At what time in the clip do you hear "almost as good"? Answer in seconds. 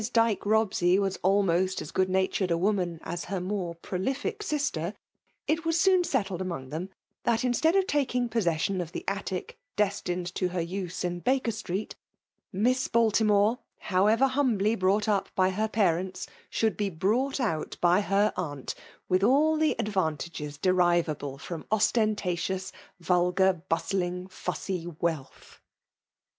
1.21-2.09